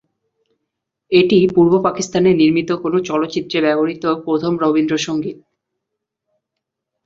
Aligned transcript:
এটি 1.11 1.37
পূর্ব 1.55 1.73
পাকিস্তানে 1.83 2.29
নির্মিত 2.33 2.69
কোন 2.83 2.93
চলচ্চিত্রে 3.09 3.57
ব্যবহৃত 3.65 4.03
প্রথম 4.25 4.53
রবীন্দ্র 4.63 4.95
সঙ্গীত। 4.97 5.37